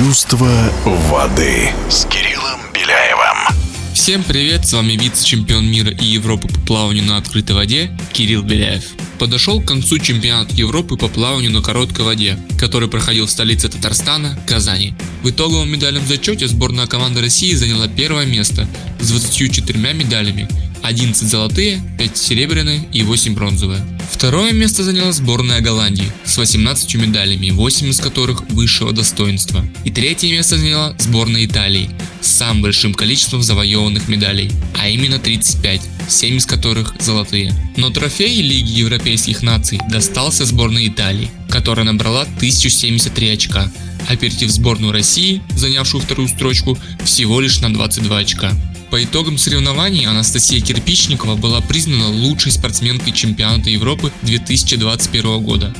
[0.00, 0.48] Чувство
[0.86, 3.36] воды с Кириллом Беляевым.
[3.92, 8.82] Всем привет, с вами вице-чемпион мира и Европы по плаванию на открытой воде Кирилл Беляев.
[9.18, 14.40] Подошел к концу чемпионат Европы по плаванию на короткой воде, который проходил в столице Татарстана,
[14.46, 14.94] Казани.
[15.22, 18.66] В итоговом медальном зачете сборная команды России заняла первое место
[19.00, 20.48] с 24 медалями,
[20.82, 23.80] 11 золотые, 5 серебряные и 8 бронзовые.
[24.10, 29.64] Второе место заняла сборная Голландии с 18 медалями, 8 из которых высшего достоинства.
[29.84, 31.90] И третье место заняла сборная Италии
[32.20, 37.54] с самым большим количеством завоеванных медалей, а именно 35, 7 из которых золотые.
[37.76, 43.70] Но трофей Лиги Европейских наций достался сборной Италии, которая набрала 1073 очка,
[44.08, 48.52] опередив сборную России, занявшую вторую строчку, всего лишь на 22 очка.
[48.90, 55.74] По итогам соревнований Анастасия Кирпичникова была признана лучшей спортсменкой чемпионата Европы 2021 года.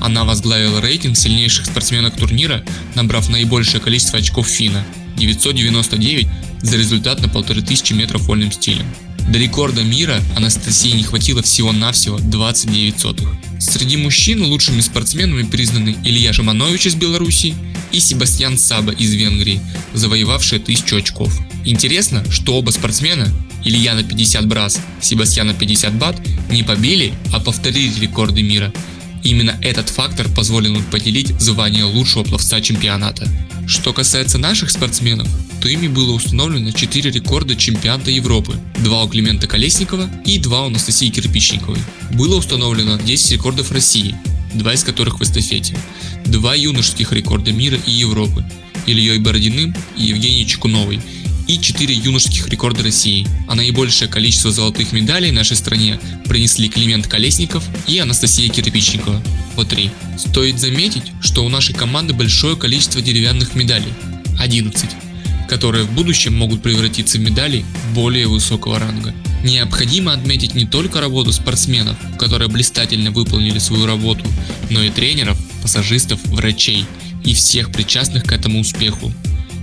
[0.00, 4.84] Она возглавила рейтинг сильнейших спортсменок турнира, набрав наибольшее количество очков Фина–
[5.18, 6.26] 999
[6.62, 8.86] за результат на 1500 метров вольным стилем.
[9.28, 13.28] До рекорда мира Анастасии не хватило всего-навсего 29 сотых.
[13.60, 17.54] Среди мужчин лучшими спортсменами признаны Илья Шаманович из Беларуси
[17.92, 19.60] и Себастьян Саба из Венгрии,
[19.92, 21.38] завоевавшие 1000 очков.
[21.64, 23.32] Интересно, что оба спортсмена,
[23.64, 24.80] Илья на 50 брас,
[25.44, 26.16] на 50 бат,
[26.50, 28.72] не побили, а повторили рекорды мира.
[29.24, 33.28] Именно этот фактор позволил им поделить звание лучшего пловца чемпионата.
[33.66, 35.28] Что касается наших спортсменов,
[35.60, 40.66] то ими было установлено 4 рекорда чемпионата Европы, 2 у Климента Колесникова и 2 у
[40.68, 41.78] Анастасии Кирпичниковой.
[42.12, 44.14] Было установлено 10 рекордов России,
[44.54, 45.76] 2 из которых в эстафете,
[46.26, 48.46] 2 юношеских рекорда мира и Европы,
[48.86, 51.00] Ильей Бородиным и Евгенией Чекуновой–
[51.48, 53.26] и 4 юношеских рекорда России.
[53.48, 59.20] А наибольшее количество золотых медалей нашей стране принесли Климент Колесников и Анастасия Кирпичникова
[59.56, 59.90] по 3.
[60.16, 63.92] Стоит заметить, что у нашей команды большое количество деревянных медалей–
[64.38, 64.88] 11
[65.48, 67.64] которые в будущем могут превратиться в медали
[67.94, 69.14] более высокого ранга.
[69.42, 74.24] Необходимо отметить не только работу спортсменов, которые блистательно выполнили свою работу,
[74.68, 76.84] но и тренеров, пассажистов, врачей
[77.24, 79.12] и всех причастных к этому успеху.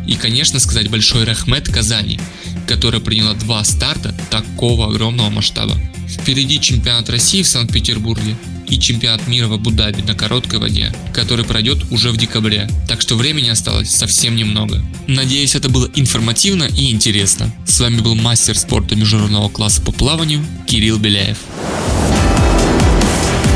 [0.07, 2.19] И, конечно, сказать большой Рахмет Казани,
[2.67, 5.75] которая приняла два старта такого огромного масштаба.
[6.07, 8.35] Впереди чемпионат России в Санкт-Петербурге
[8.67, 13.15] и чемпионат мира в Абу-Даби на короткой воде, который пройдет уже в декабре, так что
[13.15, 14.83] времени осталось совсем немного.
[15.07, 17.53] Надеюсь, это было информативно и интересно.
[17.65, 21.37] С вами был мастер спорта международного класса по плаванию Кирилл Беляев.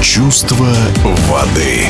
[0.04, 0.76] Чувство
[1.28, 1.88] воды.